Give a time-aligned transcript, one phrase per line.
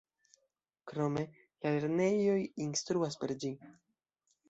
[0.91, 1.23] Krome,
[1.67, 3.57] la lernejoj instruas per ĝi.